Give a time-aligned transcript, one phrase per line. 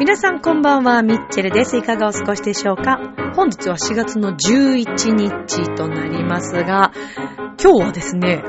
[0.00, 1.76] 皆さんこんばんは、ミッチェルです。
[1.76, 2.98] いかがお過ごしでしょうか？
[3.36, 6.90] 本日は4月の11日となりますが、
[7.62, 8.42] 今日はですね、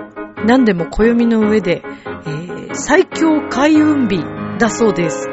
[0.46, 1.84] 何でも暦の上で、
[2.26, 4.24] えー、最強開運日
[4.60, 5.28] だそうです。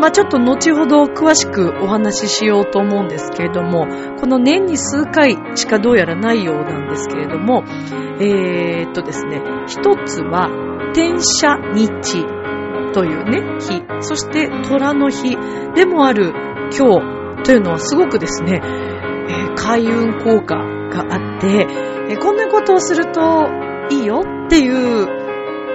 [0.00, 3.86] まあちょっと後ほど詳しくお話ししようと思うんですけれども、
[4.18, 7.64] この年に数回しかどうやらないようなんですけれども、
[8.18, 10.48] えー、っとですね、一つは、
[10.94, 12.24] 天赦日
[12.92, 15.36] というね、日、そして虎の日
[15.74, 16.32] でもある
[16.76, 21.66] 今日というのはすごくですね、えー、開運効果があって、
[22.08, 25.20] えー、こんなことをするといいよっていう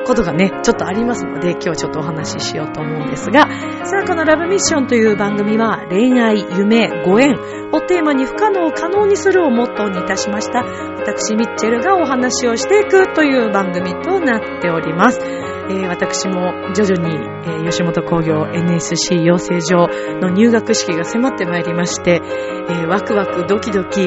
[0.06, 3.48] ことがね、ちょっとありますので、今日ちょっとお話ししようと思うんですが、
[3.86, 7.34] さあ、このラブミッションという番組は、恋愛、夢、ご縁
[7.74, 10.64] をテーマに不可能を可能にするをモットーにいたしました。
[10.64, 15.20] 私、ミッチェルがお話をしていくという番組となっております。
[15.68, 19.88] えー、私も徐々に、えー、吉本工業 NSC 養成所
[20.22, 22.22] の入学式が迫ってまいりまして、
[22.70, 24.06] えー、ワクワクドキドキ、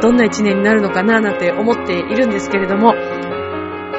[0.00, 2.94] どんな一年になるのかななんて思っているんですけれども、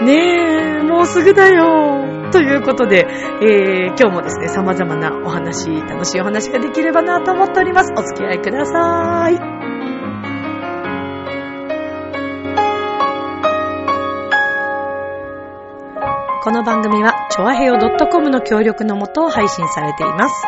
[0.04, 2.30] ねえ、もうすぐだよ。
[2.32, 3.08] ということで、
[3.42, 7.94] えー、今日もですね、様々なお話、楽しいお話ができればなと思っております。
[7.98, 9.38] お付き合いください。
[16.44, 17.80] この番組は、ちょわへよ
[18.12, 20.46] .com の協力のもと配信されています。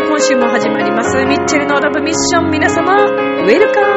[0.00, 1.24] 今週も始まります。
[1.24, 2.50] ミッチェルのラブミッション。
[2.52, 3.88] 皆様、ウェルカム。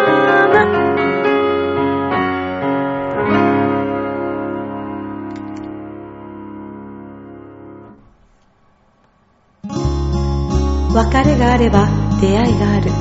[10.93, 11.87] 別れがあれば
[12.19, 12.91] 出会いがある。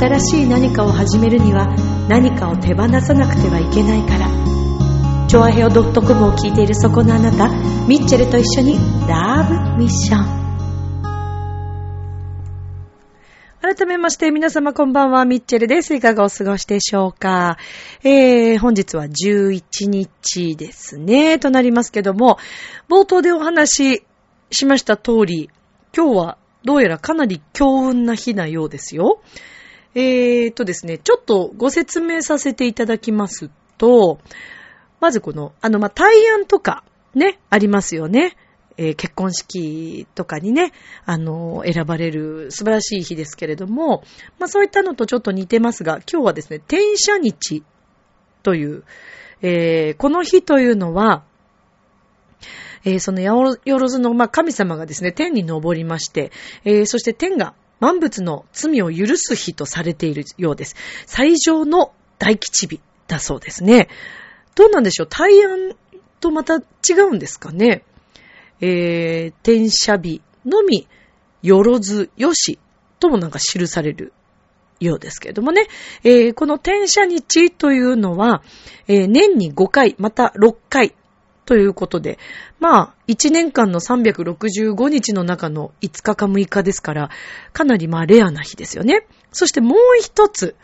[0.00, 1.66] 新しい何かを始めるには
[2.08, 4.28] 何かを手放さなくてはいけないから。
[5.26, 7.48] チョアヘオ .com を聞いているそこのあなた
[7.88, 10.43] ミッチェルと一緒にラブミッション。
[14.04, 15.94] まして皆様こんばんは、ミッチェルです。
[15.94, 17.56] いかがお過ごしでしょうか
[18.02, 22.36] えー、本日は11日ですね、となりますけども、
[22.90, 24.02] 冒頭でお話し
[24.50, 25.48] しました通り、
[25.96, 29.22] 今日はどうやらかなり強運な日なようですよ。
[29.94, 33.48] えーとですね、ちょっとご説明させていただきます
[33.78, 34.18] と、
[35.00, 36.84] まずこの、あの、ま、対案とか、
[37.14, 38.36] ね、ありますよね。
[38.76, 40.72] えー、結婚式とかにね、
[41.04, 44.02] あの、選ばれる素晴らしい日ですけれども、
[44.38, 47.62] まあそういったのとちょっと似てますが、今日はですね、天赦日
[48.42, 48.84] という、
[49.42, 51.24] えー、この日というのは、
[52.84, 56.32] えー、そのよろずの、まあ、神様がですね、天に昇りまして、
[56.64, 60.76] えー、そして天が万物の罪を許す日とされているようです。
[61.06, 63.88] 最上の大吉日だそうですね。
[64.54, 65.06] どうなんでしょう？
[65.08, 65.76] 大安
[66.20, 66.62] とまた違
[67.10, 67.82] うんですかね？
[68.66, 70.88] えー、天赦日のみ、
[71.42, 72.58] よろずよし
[72.98, 74.14] ともなんか記される
[74.80, 75.66] ようですけれどもね。
[76.02, 78.42] えー、この天赦日というのは、
[78.88, 80.94] えー、年に5回、また6回
[81.44, 82.18] ということで、
[82.58, 87.10] まあ、1年間の365日の中の5日か6日ですから、
[87.52, 89.06] かなりまあレアな日ですよね。
[89.30, 90.56] そしてもう一つ、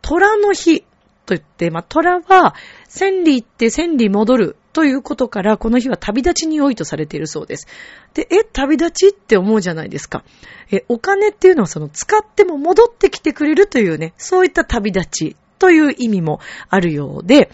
[0.00, 0.80] 虎の日
[1.26, 2.54] と言って、まあ虎は
[2.88, 7.66] 千里行って千里戻るということから、この日は旅立ちに良いとされているそうです。
[8.14, 10.24] で、え、旅立ちって思うじゃないですか。
[10.70, 16.40] え、お金っていうのはその使っても戻ってきてくれるというね、そういった旅立ちという意味も
[16.70, 17.50] あるようで、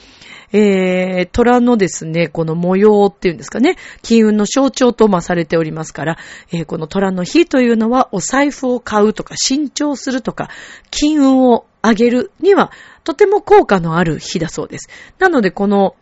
[0.53, 6.19] えー、虎のですね、この模様っていうんですかね、金運の象徴とまされておりますから、
[6.51, 10.49] えー、この虎の日というのは、お財布を買うとか、新調するとか、
[10.91, 12.73] 金運を上げるには、
[13.05, 14.89] とても効果のある日だそうです。
[15.19, 15.95] なので、この、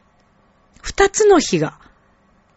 [0.83, 1.79] 二つの日が、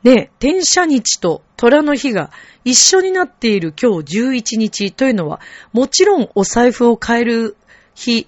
[0.03, 2.31] ね、天赦日と虎の日が
[2.63, 5.39] 一緒になっている今日11日というのは、
[5.73, 7.57] もちろんお財布を買える
[7.95, 8.27] 日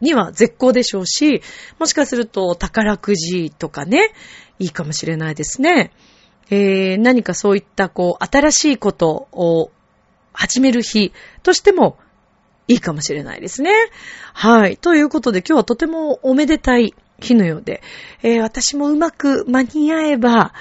[0.00, 1.42] には絶好でしょうし、
[1.78, 4.12] もしかすると宝くじとかね、
[4.58, 5.92] いいかもしれないですね。
[6.50, 9.70] えー、何かそういったこう、新しいことを
[10.32, 11.12] 始める日
[11.42, 11.98] としても
[12.68, 13.72] いいかもしれないですね。
[14.32, 14.76] はい。
[14.76, 17.82] ということで今日はとてもおめでたい日のようで、
[18.22, 20.52] えー、私もうまく間に合えば、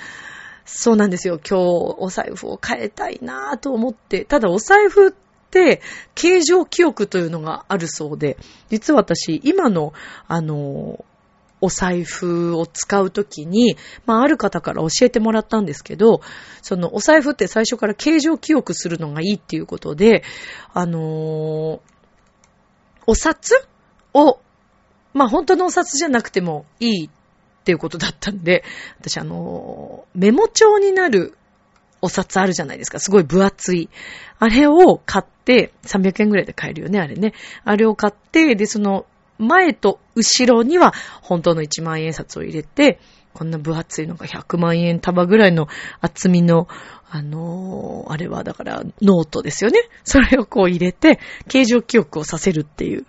[0.66, 1.40] そうなんですよ。
[1.40, 1.64] 今日
[2.00, 5.12] お財布を変えたいなぁと思って、ただお財布っ
[5.52, 5.82] て、
[6.16, 8.38] 形状記憶というのがあるそうで、
[8.70, 9.94] 実は私、今の、
[10.28, 11.06] あの、
[11.62, 16.22] お財布を使うときに、まあ、ある方から教えてもらったんですけど、
[16.62, 20.24] そのお財布って最初から形状記憶するのがいいっていうことで、
[20.74, 21.82] あの、
[23.08, 23.54] お札
[24.14, 24.40] を、
[25.16, 28.64] まあ、本当のお札じゃなくてもいいっていうことだったんで、
[29.00, 31.38] 私あの、メモ帳になる
[32.02, 33.00] お札あるじゃないですか。
[33.00, 33.90] すごい分厚い。
[34.40, 37.34] あれを買って、300円ぐらいで買えるよね、あれね。
[37.64, 39.06] あれを買って、で、その、
[39.38, 43.00] 前と後ろには本当の1万円札を入れて、
[43.34, 45.68] こんな分厚いのが100万円束ぐらいの
[46.00, 46.68] 厚みの、
[47.10, 49.80] あのー、あれはだからノートですよね。
[50.04, 53.06] それをこう入れて、形状記憶をさせるっていう。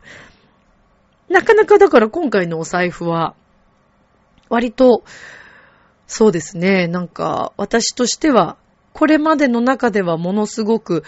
[1.28, 3.34] なかなかだから今回のお財布は、
[4.48, 5.04] 割と、
[6.06, 8.56] そうですね、なんか私としては、
[8.92, 11.02] これまでの中ではものすごく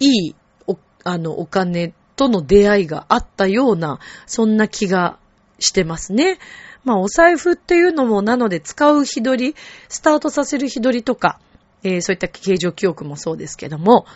[0.00, 0.34] いい
[0.66, 5.18] お、あの、お金との出会いがあったような、そんな気が
[5.58, 6.38] してますね。
[6.84, 9.56] まあ、お財布っていうのも、なので使う日取り、
[9.88, 11.38] スタートさせる日取りとか、
[11.82, 14.06] えー、そういった形状記憶もそうですけども、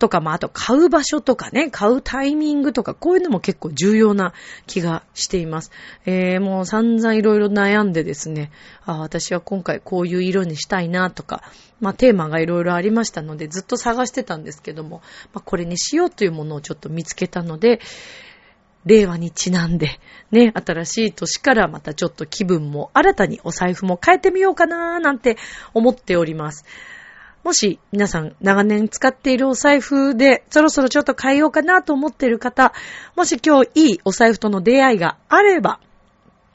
[0.00, 4.32] とか、まあ、あと買う場所とかね、買うタイミングとか、こういうのも結構重要な
[4.66, 5.70] 気がしています。
[6.06, 8.50] えー、もう散々いろいろ悩んでですね、
[8.84, 11.44] あ私は今回こういう色にしたいなとか、
[11.80, 15.02] まあ、テーマがいろいろありましたので、ずっと探してたんですけども、
[15.34, 17.80] まあ、これにしようというものをちょっと見つけたので、
[18.86, 20.00] 令和にちなんで、
[20.30, 25.36] ね、新しい年からまたちょっと気分も新たにお財布も変えてみようかななんて
[25.74, 26.64] 思っております。
[27.42, 32.72] もし皆さん長年使っているお財布でそろそろちょっと変えようかなと思っている方、
[33.16, 35.80] もし今日いいお財布との出会いがあれば、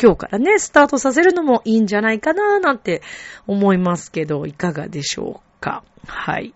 [0.01, 3.01] 今日からね、スタートさせるのもいいんじゃないかななんて
[3.47, 5.83] 思いますけど、いかがでしょうか。
[6.05, 6.53] はい。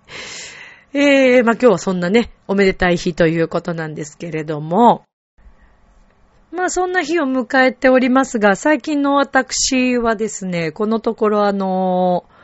[0.94, 5.06] えー、まあ今日はそんなね、おめでたい日ということなんですけれども、
[6.52, 12.39] まあそんな日を迎えておりますが、最近の私はですね、このところあのー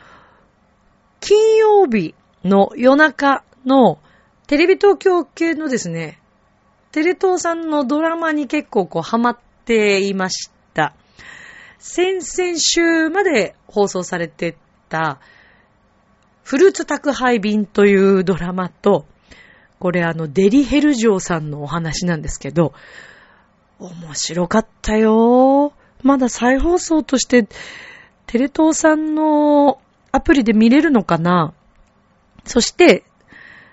[1.20, 2.14] 金曜日
[2.44, 3.98] の夜中の
[4.46, 6.20] テレビ東京系のですね、
[6.92, 10.94] テレ東さんのドラマに結構こうハマっていました。
[11.78, 14.56] 先々週まで放送されて
[14.88, 15.20] た
[16.42, 19.04] フルーツ宅配便というドラマと、
[19.78, 22.72] これあのデリヘルジョーさんのお話なんですけど、
[23.78, 25.72] 面白かったよ。
[26.02, 27.48] まだ再放送として
[28.26, 29.80] テレ東さんの
[30.16, 31.52] アプリで見れるのかな？
[32.44, 33.04] そして、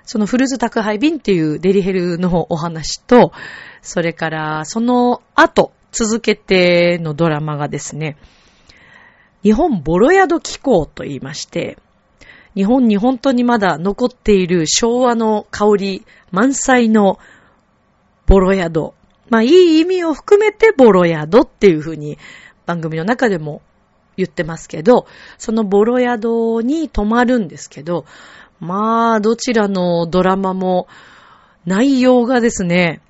[0.04, 3.31] そのフルーツ宅配便っていうデリヘルのお話と、
[3.81, 8.18] それからその後、続けてのドラマがですね、
[9.44, 11.78] 日本ボロ宿機構と言いまして、
[12.56, 17.19] 日本に本当にまだ残っている昭和の香り満載の
[18.25, 18.92] ボロ宿。
[19.30, 22.18] まあいい意味を含めてボロ宿っていうふうに
[22.66, 23.62] 番組の中でも
[24.18, 25.07] 言ってますけど、
[25.38, 28.06] そのボロ宿に泊まるんですけど、
[28.60, 30.88] まあ、どちらのドラマも
[31.65, 33.01] 内容がですね、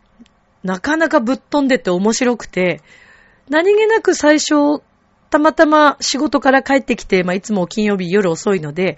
[0.64, 2.82] なかなかぶっ飛んでて面白くて、
[3.50, 4.82] 何気なく最初、
[5.30, 8.98] たまたま仕事から帰ってきて、まあ、いつも金曜日夜遅いので、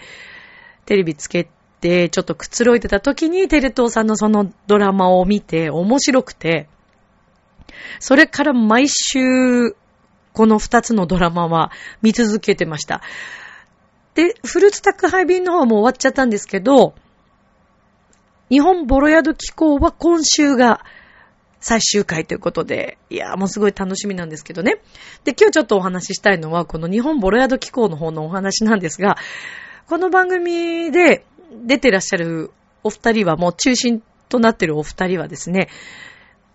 [0.86, 1.48] テレビつけ
[1.82, 6.68] て、ちょっとくつろいでた時にテレ東さんのそのドラマを見て面白くて、
[8.00, 9.76] それから毎週
[10.36, 11.72] この二つのドラマは
[12.02, 13.02] 見続けてました。
[14.14, 16.94] で、フルーツ宅配便の方も終わっちゃったんですけど、
[18.50, 20.86] 日本ボロ宿機構は今週が
[21.60, 24.76] 最終回ということで、いやーもうすごい楽しみなんですけどね。
[25.24, 29.18] で、今日ちょっとお話ししたいのは、この日本ボロ宿機構の方のお話なんですが、
[29.88, 31.26] この番組で
[31.66, 32.52] 出てらっしゃる
[32.84, 35.70] お二人は、もう中心となってるお二人はですね、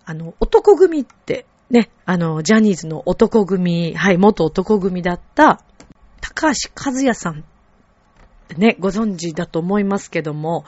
[0.05, 5.63] あの、男組ってね、あの、ジャニーズの男組、はい、元男組だった、
[6.19, 7.45] 高橋和也さん、
[8.57, 10.65] ね、ご存知だと思いますけども、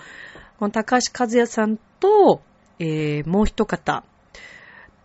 [0.60, 2.42] この高橋和也さんと、
[2.80, 4.06] えー、もう一方、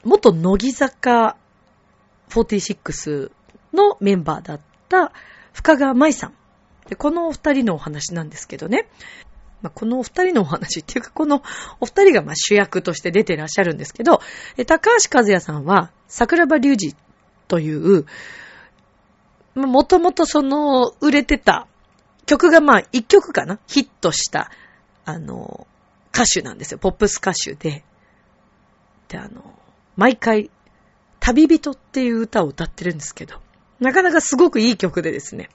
[0.04, 1.36] 元乃木坂
[2.30, 3.32] 46
[3.72, 5.12] のメンバーだった
[5.52, 6.34] 深川舞さん。
[6.88, 8.88] で、このお二人のお話なんですけどね。
[9.62, 11.42] まあ、このお二人のお話っていうか、この
[11.80, 14.20] お二人がま主役として出てらっしゃるんですけど、
[14.66, 16.94] 高橋和也さんは桜庭隆二
[17.48, 18.06] という、
[19.54, 21.66] もともとその売れてた
[22.26, 24.50] 曲がまあ一曲かなヒットした、
[25.04, 25.66] あの、
[26.14, 26.78] 歌手なんですよ。
[26.78, 27.84] ポップス歌手で。
[29.08, 29.58] で、あの、
[29.96, 30.50] 毎回、
[31.20, 33.40] 旅人っていう歌を歌ってるんですけど、
[33.80, 35.48] なかなかすごくいい曲でですね。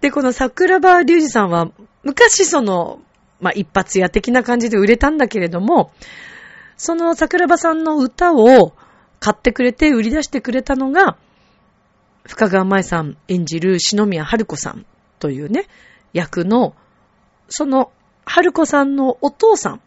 [0.00, 1.70] で、この桜庭隆二さんは、
[2.04, 3.00] 昔その、
[3.40, 5.92] まあ、一発屋的な感じで売れたんだけれども、
[6.76, 8.74] その桜庭さんの歌を
[9.20, 11.16] 買ってくれて売り出してくれたのが、
[12.24, 14.86] 深川舞さん演じる篠宮春子さん
[15.18, 15.66] というね、
[16.12, 16.74] 役の、
[17.48, 17.90] その
[18.24, 19.80] 春子さんのお父さん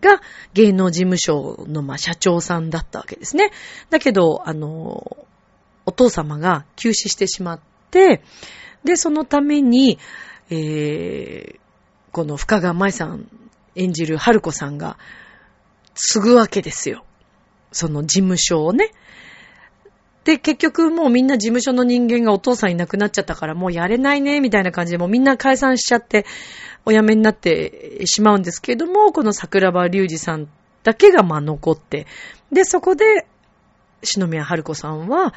[0.00, 0.20] が
[0.52, 3.50] 芸能事務所の、まあ、社長さんだったわけですね。
[3.90, 5.16] だけど、あの、
[5.86, 8.22] お父様が急死してしまって、
[8.84, 9.98] で、そのために、
[10.50, 11.58] えー、
[12.12, 13.28] この深川舞さん
[13.74, 14.98] 演じる春子さんが
[15.94, 17.04] 継ぐわけですよ。
[17.72, 18.90] その事務所をね。
[20.24, 26.24] で、結局もうみんな事務所の人間がお父さんいなくなっちゃったからもうやれないね、みたいな感じでもうみんな解散しちゃって、
[26.86, 30.48] お辞めになってしまうんですけれども、この桜庭隆二さん
[30.82, 32.06] だけがまあ残って、
[32.52, 33.26] で、そこで、
[34.02, 35.34] 篠宮春子さんは、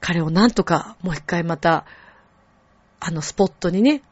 [0.00, 1.86] 彼をなんとかもう一回また、
[3.00, 4.02] あのスポットにね、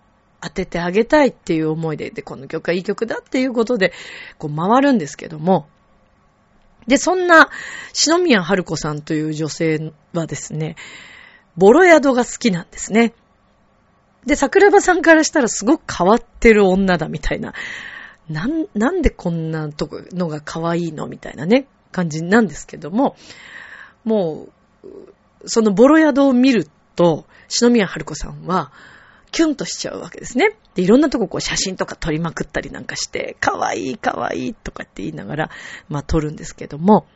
[0.43, 3.93] 当ててあげたいっていう思いで、で、この曲はいい曲だっていうことで、
[4.39, 5.69] こう回るんですけども、
[6.87, 7.49] で、そんな、
[7.93, 10.77] 篠宮春子さんという女性はですね、
[11.57, 13.15] ボロ宿が好きなんですね。
[14.27, 17.55] で、桜庭さんからしたらすごく変わってる女だみたいな。
[18.29, 23.17] なん、なんでこんなとこのが可愛いのみたいなね、感じなんですけども、
[24.05, 24.49] も
[24.85, 28.73] う、そのボロ宿を見ると、篠宮春子さんは、
[29.33, 30.57] キュンとしちゃうわけですね。
[30.75, 35.51] で、いろんなとここう写真とか撮りまくったりなんかして、かわいいかわいいとかって言いながら、
[35.89, 37.07] まあ撮るんですけども、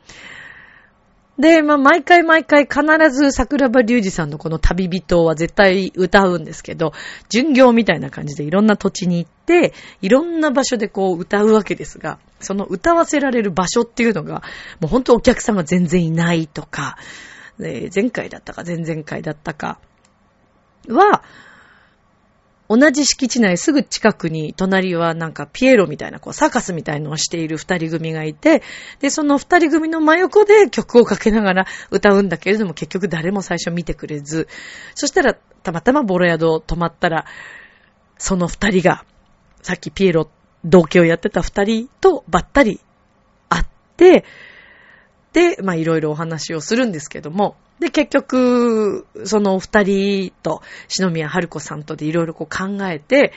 [1.39, 6.93] で、まあ、毎回毎回必ず桜庭隆二さんのこの旅人は絶対歌うんですけど、
[7.29, 14.43] 巡業みたいな感じでいろんな土地に行って、いろんな場所でこう歌うわけですが、その歌わせられる場所っていうのが、
[14.81, 16.97] もう本当お客さんが全然いないとか、
[17.59, 19.79] 前回だったか前々回だったか
[20.89, 21.23] は、
[22.69, 28.63] 同じ敷地内すぐ近くに隣はなんかピエロみたいなこうサーカスみたいのをしている二人組がいて、
[29.01, 34.49] で、その二人組の真横で曲をかけながら歌うんだけれども結局誰も最初見てくれず、
[34.95, 37.27] そしたらたまたまボロ宿泊まったら、
[38.19, 39.05] その二人が、
[39.63, 40.31] さっきピエロ
[40.65, 42.81] 同居をやってた二人とばったり
[43.49, 43.65] 会っ
[43.97, 44.25] て、
[45.37, 53.35] で、まあいろいろお話をするんですけども、で、結局、そのお二人と、篠宮春子さんとでいろいろこう考えて、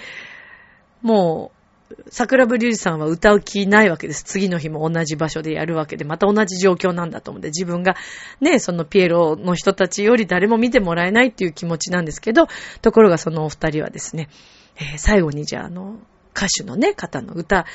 [1.02, 1.52] も
[1.90, 4.24] う、桜部隆二さんは歌う気ないわけです。
[4.24, 7.98] 次の日も同じ場所でやるわけで、また同じ状況なんだと思って、自分が
[8.40, 12.48] ね、そのピエロの人たちより誰も見てもらえないっていう気持ちなんですけど、
[12.82, 14.30] ところがそのお二人はですね、
[14.78, 16.00] えー、最後にじゃあ、あの、
[16.34, 17.66] 歌手のね、方の歌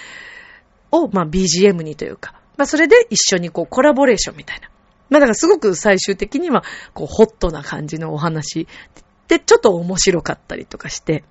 [0.90, 4.68] を、まあ BGM にというか、まあそれで一緒にこうコラボレーションみたいな。
[5.10, 8.66] まあだからすごく最終的には、こう、ホットな感じのお話
[9.28, 11.24] で、ちょっと面白かったりとかして、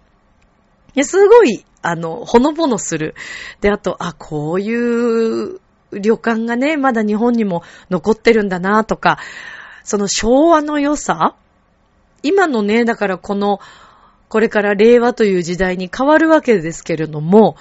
[0.96, 3.16] いやすごい、あの、ほのぼのする。
[3.62, 5.60] で、あと、あ、こういう
[5.92, 9.18] 旅館がね、まだ日本にも残ってるんだなとか、
[9.84, 11.36] その昭和の良さ
[12.22, 13.60] 今のね、だからこの、
[14.30, 17.58] これから令和という時代に変わるわけですけれども、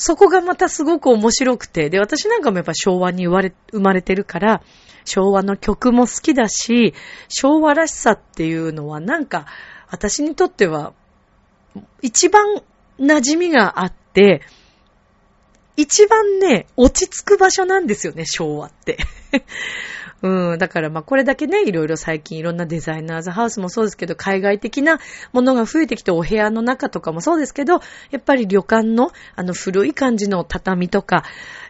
[0.00, 4.62] そこがまたすごく面白くて、で、私なんかもやっぱ昭和に生まれ、生まれてるから、
[5.04, 6.94] 昭和の曲も好きだし、
[7.26, 9.46] 昭和らしさっていうのはなんか、
[9.90, 10.92] 私にとっては、
[12.00, 12.62] 一番
[13.00, 14.42] 馴染みがあって、
[15.76, 18.98] 一番ね、落ち着く場所なんですよね、昭和って。
[20.20, 24.98] うん、だからまあこれだけね、いろいろ最近いろんなデザイナーズハウスもそうですけど、海外的な
[25.32, 27.74] ものが増えてきてお部屋の中とかもそうですけど、
[28.10, 31.24] やっぱり旅館のあの古い感じの畳とか、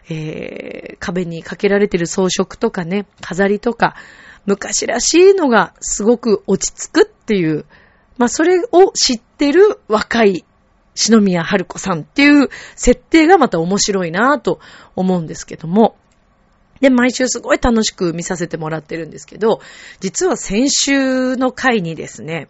[0.09, 3.95] えー、壁にかけられてる装飾とかね、飾りとか、
[4.45, 7.65] 昔らしいのがすごく落ち着くっていう、
[8.17, 10.43] まあそれを知ってる若い
[10.95, 14.59] 篠宮春子さんっていう設定がまた面白いなぁと
[14.95, 15.95] 思うんですけども、
[16.79, 19.61] で、毎週すごい楽しく見させてもらってるんですけど、
[19.99, 22.47] 実は先週の回にですね、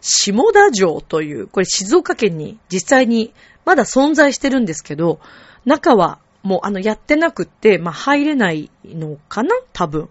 [0.00, 3.32] 下田城という、これ静岡県に実際に
[3.64, 5.20] まだ存在してるんですけど、
[5.64, 9.54] 中はもうあのやってなくって、まあ入れないのかな？
[9.72, 10.08] 多分。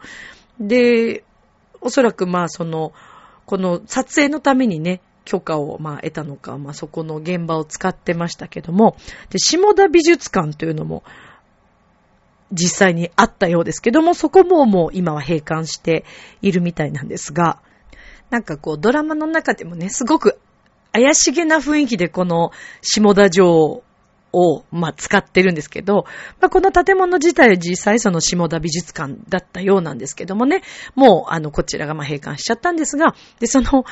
[0.59, 1.23] で、
[1.79, 2.91] おそらくまあその、
[3.45, 8.97] この撮影のためにね、許可をまあ得たのか、まあそこの現場を使ってましたけども、
[9.29, 11.03] で、下田美術館というのも
[12.51, 16.05] 実際にあったようですけども、そこももう今は閉館して
[16.41, 17.59] いるみたいなんですが、
[18.29, 20.39] なんかこうドラマの中でもね、すごく
[20.91, 22.51] 怪しげな雰囲気でこの
[22.81, 23.83] 下田城
[24.33, 26.05] を、まあ、使ってるんですけど、
[26.39, 30.63] まあ、この建物自体は実際その下田美術館だったようなんですけどもね、
[30.95, 33.85] もう、あの、こちらがまあ、閉館しちゃったんですが、で、その、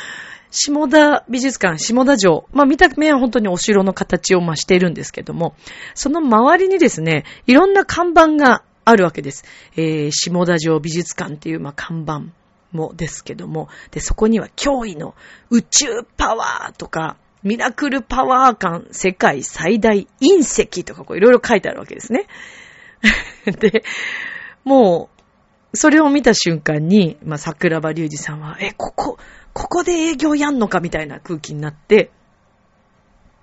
[0.57, 2.47] 下田美術館、下田城。
[2.53, 5.53] まあ見た目は本当にお城の形をましているんですけども、
[5.93, 9.43] その周りにですね、いろんな看板があるわけです。
[9.75, 12.24] えー、下田城美術館っていう、まあ、看板。
[12.71, 15.15] もですけども、で、そこには驚異の
[15.50, 22.27] 宇宙パワーとか、ミラクルパワー感、世界最大隕石とかこういろいろ書いてあるわけですね。
[23.45, 23.83] で、
[24.63, 25.09] も
[25.71, 29.17] う、それを見た瞬間に、まあ、桜庭隆二さんは、え、ここ、
[29.55, 32.12] ここで営業やんのかみたいな空気になって、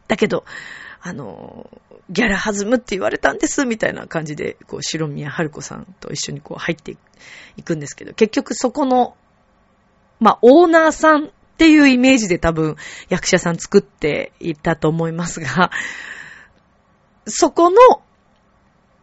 [0.08, 0.44] だけど、
[1.00, 1.70] あの、
[2.10, 6.98] ギャラ弾むって言われたんです、みたいな感じで、こう、白宮春子さんと一緒にこう入って
[7.56, 9.16] いくんですけど、結局そこの、
[10.20, 12.76] まあ、オーナーさんっていうイメージで多分
[13.08, 15.70] 役者さん作っていたと思いますが、
[17.26, 17.78] そこの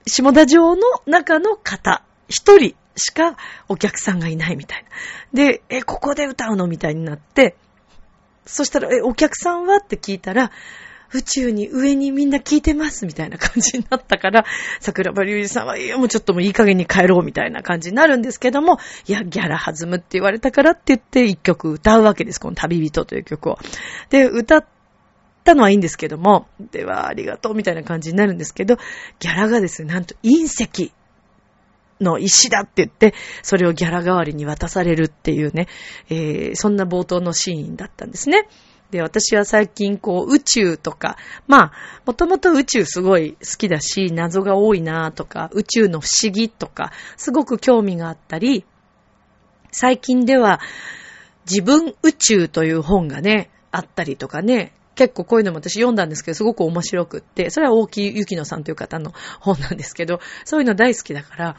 [0.06, 3.38] 下田城の中の方、一人しか
[3.68, 4.90] お客さんがいないみたいな。
[5.34, 7.56] で、え、ここで歌うのみたいになって、
[8.46, 10.52] そしたら、え、お客さんはって聞いたら、
[11.14, 14.46] 宇宙に上にみんな聞いてますみたいな感じになったから、
[14.80, 18.78] 桜庭隆二さんは、いやもうちょっともういい加減に帰ろうみたいな感じになるんですけども、
[19.08, 22.40] いや、ギャラ弾むって言われたからって言って一曲歌うわけです。
[22.40, 23.58] この旅人という曲を。
[24.10, 24.66] で、歌っ
[25.44, 28.78] たのはいいんですけども、ではありがとうみたいな感じになるんですけど、
[29.20, 30.92] ギャラがですね、なんと隕石
[32.02, 35.68] の石だって言って、それをギャラ代わりに渡されるっていうね、
[36.10, 38.48] えー、そんな冒頭のシーンだったんですね。
[38.92, 41.72] で、私は最近こう宇宙とか、まあ、
[42.06, 48.66] もともと宇宙すごい好きだし、謎が多いなとか、宇宙の不思議とか、すごく興味があったり、
[49.72, 50.60] 最近では
[51.50, 61.56] 自分宇宙という本がね、あったりとかね、結構こういうのも私読んだんですけど、すごく面白くって、それは大木ゆきのさんという方の本なんですけど、そういうの大好きだから、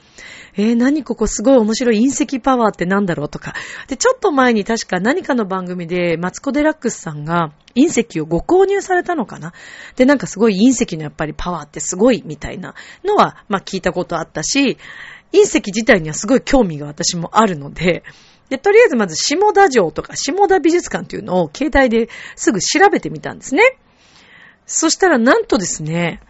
[0.56, 3.54] えー、何ここすごい面白い隕石パワーってなんだろうとか。
[3.88, 9.54] で、ちょっと前に確か何かの番組で、マツコデラックスさんが隕石をご購入されたのかな
[9.96, 12.74] で、なんかすごい隕石のやっぱりパワーってすごいみたいな
[13.06, 14.76] のは、まあ聞いたことあったし、
[15.32, 18.02] 隕石自体にはすごい興味が私もあるので、
[18.50, 23.78] で、とりあえずまず下田城とか下田美術館っていうのを携帯ですぐ調べてみたんですね。
[24.66, 26.20] そしたらなんとですね、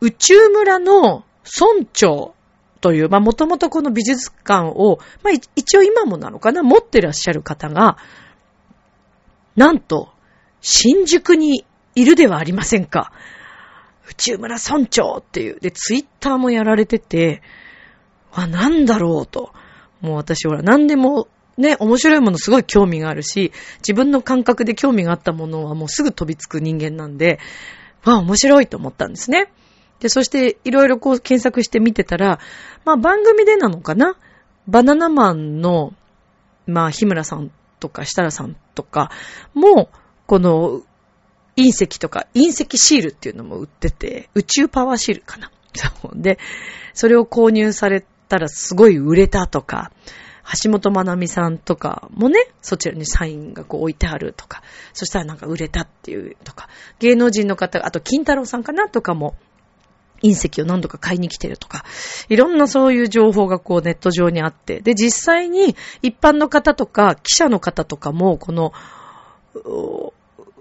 [0.00, 2.34] 宇宙村の村長
[2.80, 7.98] という、まあもともとこの美術館を、まあ一応今もなのかな、持ってらっしゃる方が、
[9.56, 10.10] なんと、
[10.60, 11.64] 新宿に
[11.96, 13.12] いるではありませんか。
[14.08, 15.60] 宇宙村村長っていう。
[15.60, 17.42] で、ツイッターもやられてて、
[18.32, 19.52] あ、なんだろうと。
[20.00, 21.26] もう私ほら、何でも
[21.58, 27.40] ね、面白いものすごい興味があるし、自分の感覚で興味があったものはもうすぐ飛びつく人間なんで、
[28.04, 29.50] わあ、面白いと思ったんですね。
[29.98, 32.38] で、そしていろいろこう検索して見てたら、
[32.84, 34.16] まあ番組でなのかな？
[34.68, 35.94] バナナマンの、
[36.66, 39.10] まあ日村さんとか設楽さんとか
[39.52, 39.90] も、
[40.26, 40.82] この
[41.56, 45.50] 隕石とか隕石シールっていうのも売ってて、宇宙パワーシールかな？
[46.14, 46.38] で、
[46.94, 49.90] それを購入されたらすごい売れたとか、
[50.62, 59.34] 橋本まなみさんとかもね、そちらにサインがこう置いてあるとか、そしたらなんか売れたっていうとか、芸能人の方、あと金太郎さんかなとかも、
[60.22, 61.84] 隕石を何度か買いに来てるとか、
[62.28, 68.72] いろんなそういう情報がこうネット上にあって、で、実際に一般の方とか記者の方とかも、この、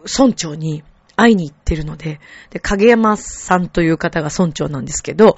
[0.04, 0.84] 村長に
[1.18, 5.36] 会いに行ってるので、で、影山さんという方が村長なんですけど、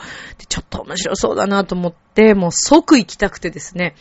[0.49, 3.95] ちょっと面白そうだなと思って、もう即行きたくてですね、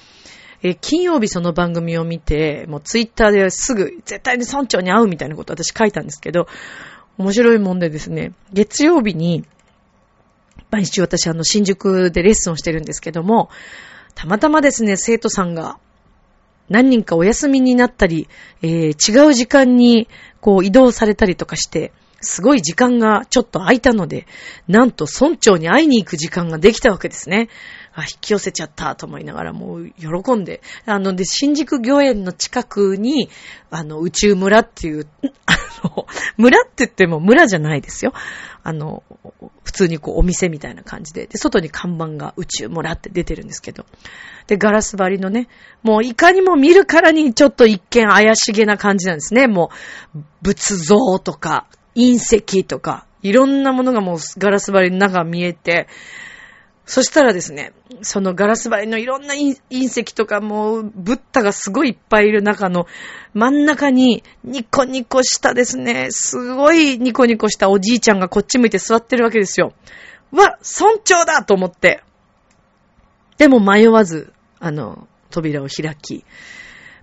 [0.63, 6.49] え、金曜日その番組を見て、もうツイッターですぐ、絶対に村長に会うみたいなこと私書いたんですけど、
[7.17, 9.45] 面白いもんでですね、月曜日に、
[10.71, 13.51] 毎日私あの新宿でレッスンをしてるんですけども、
[14.17, 15.79] たまたまですね、生徒さんが
[16.69, 18.29] 何人かお休みになったり、
[18.63, 20.09] えー、違う時間に
[20.41, 24.27] こう移動されたりとかして、すごい時間がちょっと空いたので、
[24.67, 27.49] なんと村長に会いに行く時間ができたわけですね。
[27.95, 30.61] あ、引き寄せちゃったと思いながらもう喜んで。
[30.85, 33.29] あの、で、新宿御苑の近くに、
[33.71, 35.07] あの、宇宙村っていう、
[35.47, 38.13] あの、村って言っても村じゃないですよ。
[38.63, 39.03] あの、
[39.65, 43.87] 普通にこうお店みたいな感じで、で、外に看板が宇宙村って出てるんですけど。
[44.47, 45.49] で、ガラス張りのね、
[45.83, 49.47] もういかにも見るからにちょっと一見怪しげな感じなんですね。
[49.47, 49.71] も
[50.15, 55.89] う、仏像とか、隕石とか、いろんなものがもうガラス張りの中見えて、
[56.89, 62.87] そしたらですね、そのガラス張りのいろんな隕石とかもう、ブッダがすごいいっぱいいる中の
[63.35, 69.75] 真ん中にニコニコしたですね、すごいニコニコしたおじいちゃんがこっち向いて座ってるわけですよ。
[70.33, 72.03] わ、村長だと思って。
[73.37, 76.25] でも迷わず、あの、扉を開き。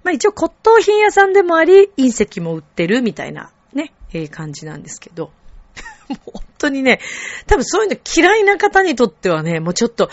[0.04, 5.32] まあ一応骨董品屋さんでもあり、隕石も売ってるみたいなね、ええ感じなんですけど。
[6.10, 7.00] もう本当にね、
[7.48, 10.10] 多分そういうの嫌いな方にとってはね、もうちょっと、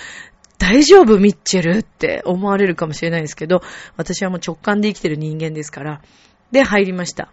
[0.59, 3.63] 大丈夫ミッチェルって思われるかもしれないですけど、
[3.97, 6.03] 私はもう直感で生きてる人間ですから。
[6.53, 7.33] で、入りました。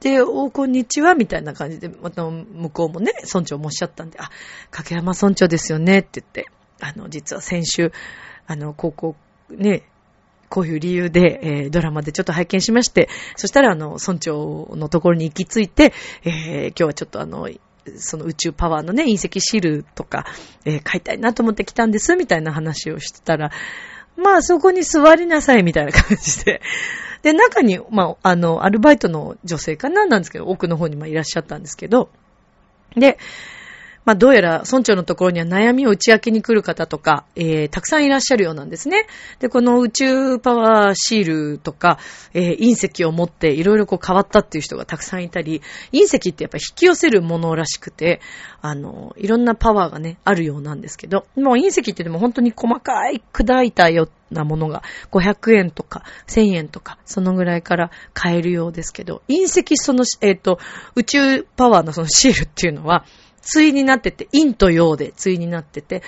[0.00, 4.30] で、お、こんにちは、みたいな感じで、また向こうもね、村長もおっしゃったんで、あ、
[4.70, 6.46] 掛山村長ですよね、って言って、
[6.80, 7.92] あの、実は先週、
[8.46, 9.16] あの、高校、
[9.50, 9.82] ね、
[10.54, 17.50] こういう理由で、えー、ドラマでちょっと拝見しまして、そしたら、あの、村長のところに行き着いて、えー、今日はちょっとあの、
[17.96, 20.26] その宇宙パワーのね、隕石シールとか、
[20.64, 23.50] えー、買いたいなと思って来たんです、みたいな話をしてたら、
[24.16, 26.60] まあそこに座りなさい、みたいな感じで。
[27.22, 32.10] で、中に、まあ、あの、アルバイトの女性かななんですけど、奥の方にまいらっしゃったんですけど、
[32.94, 33.18] で、
[34.04, 39.06] まあ、どうやら村長のところには悩みを打ち明けに来る方とか、えー、たくさんいらっしゃるようなんですね。
[39.38, 41.98] で、この宇宙パワーシールとか、
[42.34, 45.62] えー、隕石を持っていろいろこう変わったっていう人がたくさんいたり、
[45.92, 48.20] 隕石ってやっぱ引き寄せるものらしくて、
[48.60, 60.58] あの、いろんなパワーがね、あるようなんですけど、もう隕石ってでも本当に細かい砕いたようなものが500円とか1000円とか、そのぐらいから買えるようですけど、隕石その、えっ、ー、と、
[60.94, 63.06] 宇宙パワーのそのシールっていうのは、
[63.52, 66.02] 対になってて、陰と陽で対になってて、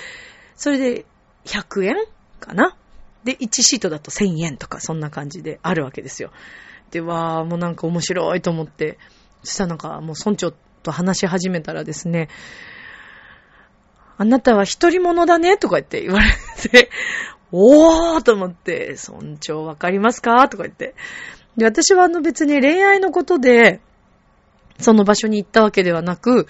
[0.56, 1.04] それで
[1.44, 1.94] 100円
[2.40, 2.76] かな？
[3.24, 6.30] で、1シートだと1000円とか、そんな感じであるわけですよ。
[6.90, 8.98] で、わー、もうなんか面白いと思って、
[9.42, 12.28] そしたらなんかもう村長と話し始めたらですね、
[14.18, 15.58] あなたは一人者だね？
[15.58, 16.26] とか言って言われ
[16.70, 16.90] て、
[17.52, 20.48] おーと思って、村長わかりますか？
[20.48, 20.94] とか言って。
[21.56, 23.80] で、私はあの別に恋愛のことで、
[24.78, 26.46] その場所に行ったわけではなく、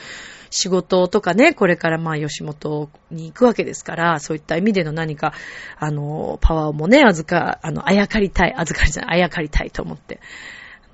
[0.50, 5.32] 仕事とかね、これからまあ吉本に行くわけですから、そういった意味での何か、
[5.78, 10.14] あの、パワーもね、預か、あの、あやかりたい、預かりじゃない、あやかりたいと思って。
[10.14, 10.18] っ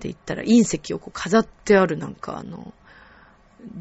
[0.03, 2.73] て言ったら、隕石をこう飾ってあるなんかあの、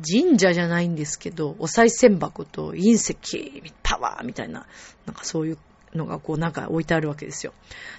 [0.08, 4.68] 神社じゃないんですけど、お賽銭箱と隕石、パワーみたいな、
[5.06, 5.58] なんかそういう
[5.96, 7.54] のがこうなんか置いてあるわけですよ。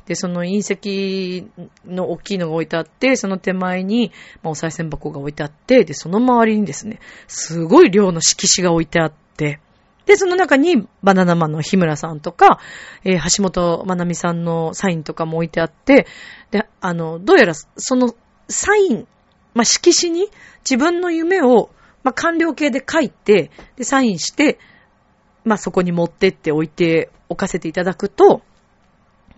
[0.06, 1.46] で、その隕石
[1.86, 9.60] の大きいのが置いてあって、その手前に、まあ、お賽銭箱が置いてあって、で、その周りにですね、すごい量の色紙が置いてあって、
[10.06, 12.58] で、その中にバナナマンの日村さんとか、
[13.04, 16.06] えー、橋本まなみさんのサインとかも置いてあって、
[16.50, 18.14] で、あの、どうやらその
[18.48, 19.06] サイン、
[19.54, 20.28] まあ、色紙に
[20.68, 21.70] 自分の夢を、
[22.02, 24.58] まあ、完了形で書いて、で、サインして、
[25.44, 28.42] まあ、そこに持ってって置いておかせていただくと、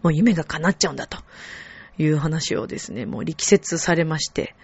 [0.02, 1.18] もう夢が叶っちゃうんだと
[1.96, 4.54] いう話をですね、もう力説されまして。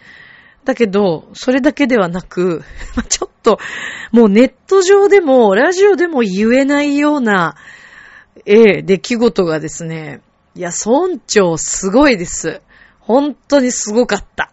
[0.65, 2.63] だけど、それだけではなく、
[3.09, 3.59] ちょっと、
[4.13, 7.57] もうネット上でも、ラジオでも言えないような、
[8.45, 10.21] ええ、出来事がですね、
[10.55, 12.61] いや、村長すごいです。
[12.99, 14.53] 本当にすごかった。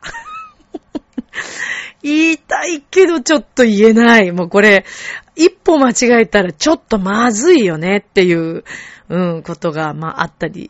[2.02, 4.32] 言いたいけどちょっと言えない。
[4.32, 4.86] もうこれ、
[5.38, 8.64] 一歩間違えたらちょっとまずいよねっていう、
[9.10, 10.70] うん、ことが、まあ、あったり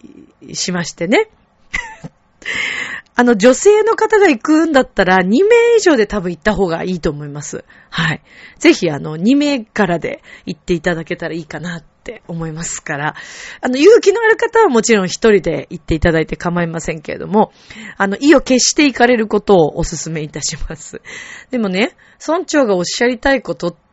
[0.54, 1.30] しましてね。
[3.16, 7.64] あの、女性の方が行くんだったら、2名以上で多分行った方がいいと思います。
[7.90, 8.22] はい。
[8.60, 13.16] ぜひ、あの、2名からで行っていただけたらいいかなって思いますから、
[13.62, 17.52] あの、勇気のある方はもちろん一人で行っていただいて構いませんけれども、
[17.98, 21.02] あの、意を決して行かれることをお勧めいたします。
[21.50, 23.87] でもね、村長がおっしゃりたいことって、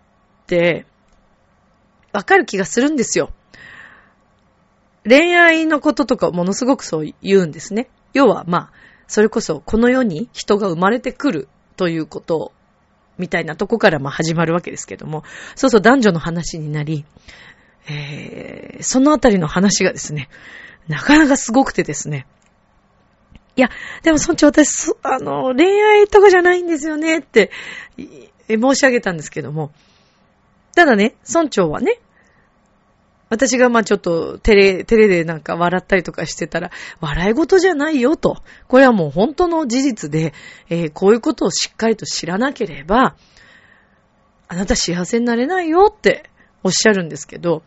[2.12, 3.30] わかる気がするんですよ。
[5.06, 7.88] 恋愛のこととかものすごくそう言うんですね。
[8.12, 8.72] 要は、まあ、
[9.06, 12.52] それこそこの世に人が生まれてくるということ
[13.18, 17.04] みたいなとこからまあ始まるわけですけども、そうそう男女の話になり、
[17.88, 20.28] えー、そのあたりの話がですね、
[20.88, 22.26] なかなかすごくてですね。
[23.56, 23.70] いや、
[24.02, 27.50] でも村長私、あの、恋愛とかじゃないんですよねって、
[28.48, 29.70] 申し上げたんですけども、
[30.74, 32.00] ただね、村長はね、
[33.30, 38.36] 私がまあちょっとテレ、テレでなんか笑ったりとかしてたら、笑い事じゃないよと。
[38.68, 40.32] これはもう本当の事実で、
[40.68, 43.16] えー、こういうことをしっかりと知らなければ、
[44.46, 46.30] あなた幸せになれないよって
[46.62, 47.62] おっしゃるんですけど、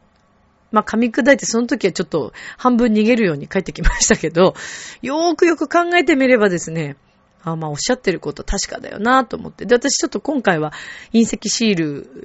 [0.72, 4.54] まあ噛み砕いてその時はちょっと半分逃げるように帰ってきましたけど、
[5.02, 6.98] よーくよく考えてみればですね、
[7.44, 9.66] あまあ、おっしゃってること確かだよなと思って。
[9.66, 10.74] で、私ちょっと今回は
[11.14, 11.76] 隕石シー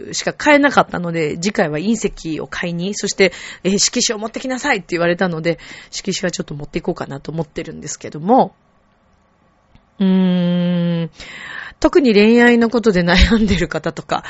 [0.07, 5.59] ルしか買えなかったので、次回は隕石を買いに、そして、えー、色紙を持ってきなさいって言われたので、
[5.91, 8.55] 色紙はちょっと持っていこうかなと思ってるんですけども、
[10.01, 11.11] うーん、
[11.79, 14.25] 特に恋愛のことで悩んでる方とか、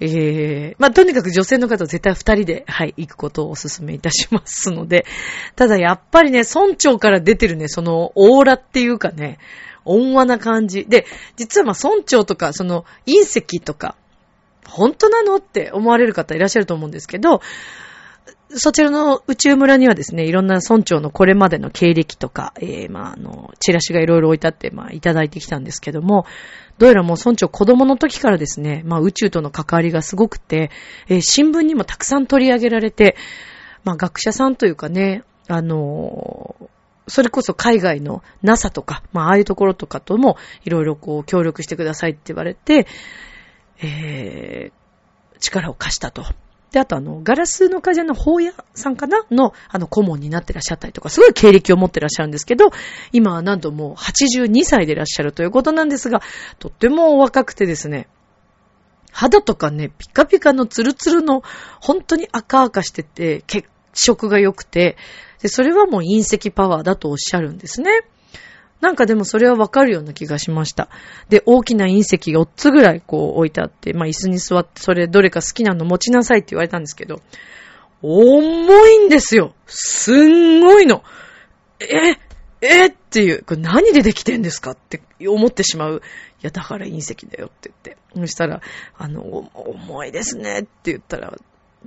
[0.00, 5.06] えー、まあ、とにかく女性の方は絶対二人で、はい、行くことをお勧めいたしますので、
[5.54, 9.38] ただやっぱりね、村長から出てるね、そのオーラっていうかね、
[9.84, 10.84] 温和な感じ。
[10.86, 13.96] で、実はまあ村長とか、その隕石とか、
[14.66, 17.40] 本当なのって思われる方いらっしゃると思うんですけど、
[18.56, 26.24] そちらの宇宙村にはですね、いろんな村長のこれまでの経歴とか、えー、まあ、あの、チラシがいろいろ置いてあって、まあ、いただいてきたんですけども、
[26.78, 30.70] どうやらもう村長子供の時からですね、まあ、宇宙との関わりがすごくて、
[31.08, 33.16] えー、新聞にもたくさん取り上げられて、
[33.82, 36.66] まあ、学者さんというかね、あのー、
[37.06, 42.86] それこそ海外の NASA とか、まあ、ああいうところとかとも、いろいろこう、協力してくださいって言われて、
[43.82, 46.24] えー、力を貸したと。
[46.72, 49.24] で、あとあの、ガラスの会社の法屋さんかな？
[49.30, 52.70] の、あの、顧問になってらっしゃったりとか、すごい経歴を持ってらっしゃるんですけど、
[53.12, 56.20] 今はなんともう82歳でいらっしゃるということなんですが、
[56.58, 58.08] とっても若くてですね、
[59.12, 61.44] 肌とかね、ピカピカのツルツルの、
[61.80, 64.96] 本当に赤々してて、血色が良くて、
[65.40, 68.02] で、それはもう隕石パワーだとおっしゃるんですね。
[68.80, 70.88] なんかでもそれはわかるような気がしました。
[71.28, 77.22] で、大きな隕石4つぐらいこう置いてあって、まあ椅子に座ってそれどれか好きなの持ちなさいって言われたんですけど、
[78.02, 79.54] 重いんですよ。
[79.66, 81.02] すんごいの。
[81.80, 82.18] え、
[82.60, 86.02] えっていう、これ何でできてんですかって思ってしまう。
[86.42, 87.96] いや、だから隕石だよって言って。
[88.14, 88.60] そしたら、
[88.98, 89.22] あの、
[89.54, 91.34] 重いですねって言ったら、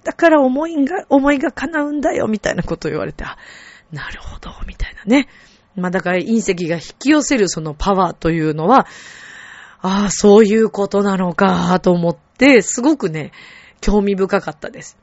[0.04, 3.38] だから思いが、思いが叶うんだよみたいなことを言われて、あ、
[3.92, 5.28] なるほど、みたいなね。
[5.76, 8.88] まあだから隕石が引き寄せるそのパワーというのは、
[9.82, 13.32] ああ、そういうことなのか、と思って、すごくね、
[13.80, 14.98] 興味深かったです。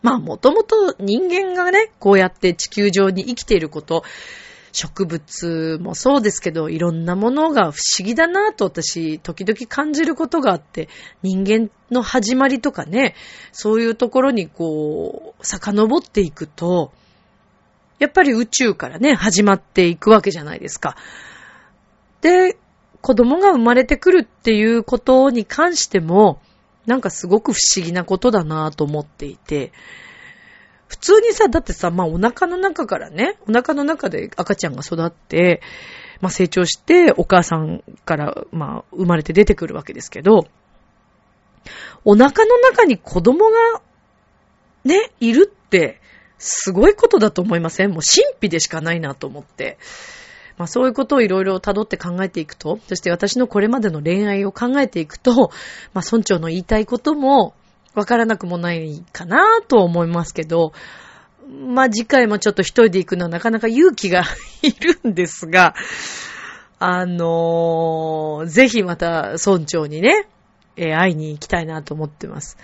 [0.00, 4.04] まあもともと人間がね、こうやって地球上に生きていること、
[4.78, 10.88] 植物もそうですけど、いろんなものが不思議だなと私、時々感じることがあって、
[11.22, 13.16] 人間の始まりとかね、
[13.50, 16.92] そういうところにこう、遡っていくと、
[17.98, 20.96] やっぱり宇宙からね、始まっていくわけじゃないですか。
[22.20, 22.56] で、
[23.00, 26.40] 子供が生まれてくるっていうことに関しても、
[26.86, 29.72] なんかすごく不思議なことだなと思っていて、
[30.88, 35.60] 普通にさ、だってさ、まあお腹の中からね、お腹の中で赤ちゃんが育って、
[36.20, 40.48] まあ成長して、お母さんから、まあ生まれて出てくるわけですけど、
[42.04, 43.82] お腹の中に子供が、
[44.84, 46.00] ね、いるって、
[46.38, 47.90] すごいことだと思いません？
[47.90, 49.76] もう神秘でしかないなと思って。
[50.56, 55.50] まあそういうことをいろいろ辿って考えていくと、そして私のこれまでの恋愛を考えていくと、
[55.92, 57.54] まあ村長の言いたいことも
[57.94, 60.72] わからなくもないかなと思いますけど、
[61.48, 64.24] まあ次回もちょっと一人で行くのはなかなか勇気が
[64.62, 65.74] いるんですが、
[66.78, 70.28] あのー、ぜひまた村長にね、
[70.76, 72.56] えー、会いに行きたいなと思ってます。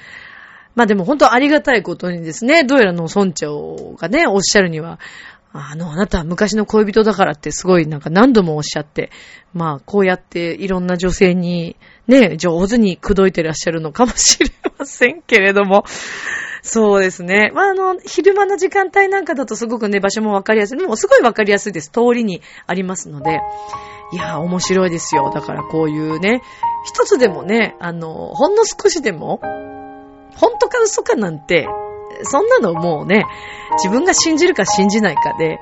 [0.74, 4.98] まあでも本当ありがたいことにですね、どうやらの村長がね、おっしゃるには、
[5.52, 9.10] あの、あなたは昔の恋人だからってすごいなんか何度もおっしゃって、
[9.52, 15.84] まあこうやっていろんな女性にね、上手に口説いてらっしゃるのかもしれませんけれども、
[16.62, 17.50] そうですね。
[17.54, 20.78] まあ、あの、昼間の時間帯なんかだとすごくね、場所もわかりやすい。
[20.78, 21.90] でもすごいわかりやすいです。
[21.90, 23.40] 通りにありますので。
[24.12, 25.30] いや面白いですよ。
[25.34, 26.40] だからこういうね、
[26.86, 29.40] 一つでもね、あの、ほんの少しでも、
[30.36, 31.66] 本当か嘘かなんて、
[32.22, 33.24] そんなのもうね、
[33.82, 35.58] 自分が信じるか信じないかで、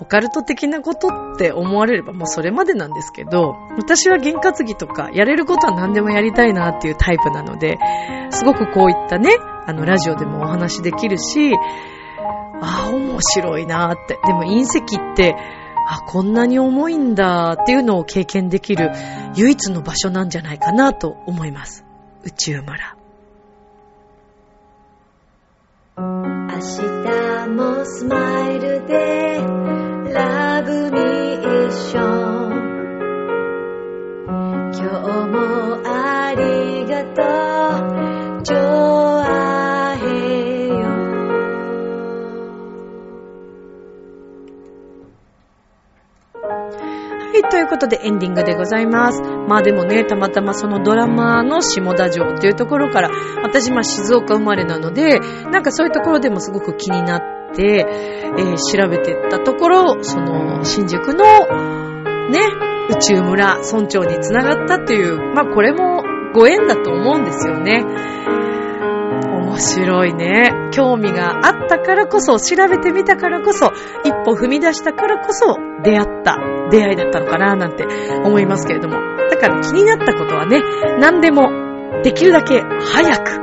[0.00, 7.78] オカルト的なことって思われればもうそれまでなんですけど、私は験担ぎとかやれることは何でもやりたいなっていうタイプなので、
[8.30, 11.54] すごくこういったね、あのラジオでもお話できるし、
[12.60, 14.18] ああ、面白いなって。
[14.26, 15.36] でも隕石って、
[15.90, 18.92] あ、こんなに重いんだっていうのを経験できる
[19.36, 21.84] 唯一の場所なんじゃないかなと思います。
[22.24, 22.96] 宇宙村。
[26.58, 26.66] 明日
[27.54, 29.36] もスマイルで
[30.12, 32.00] ラブミーショ
[32.48, 32.50] ン。
[34.74, 34.82] 今日
[35.28, 35.38] も
[35.84, 37.22] ありがと
[38.42, 39.07] う。
[47.38, 53.10] いということでエンディングでございますまあでもねたまたまそのドラマの下田城っていうところから
[53.42, 55.18] 私まあ静岡生まれなので
[55.50, 57.86] なんかそういうところでもすごく気になって、
[58.38, 61.24] えー、調べてったところ、その、新宿の、
[62.30, 62.40] ね、
[62.90, 66.02] 宇宙村村長につながったっていう、まあこれも
[66.34, 67.84] ご縁だと思うんですよね。
[67.84, 70.47] 面白いね。
[70.78, 73.72] 興味があったからこそ、調べてみたからこそ、
[74.04, 76.38] 一歩踏み出したからこそ、出会った
[76.70, 77.84] 出会いだったのかななんて
[78.24, 78.94] 思いますけれども。
[79.28, 80.62] だから気になったことはね、
[81.00, 81.50] 何でも
[82.04, 83.40] できるだけ早く、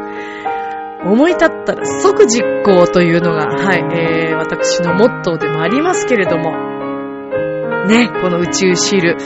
[1.04, 6.52] 思い立ったら即実行というのが、はい、えー、私のモットーでもありますけれども、
[7.88, 9.18] ね、この宇宙シール、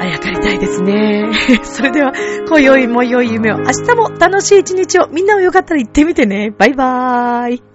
[0.00, 1.30] あやかりたいですね。
[1.62, 2.12] それでは、
[2.48, 6.52] 今宵も良い夢を、明日も楽しい一日を、みんなもよかったら行ってみてね。
[6.56, 7.73] バイバーイ。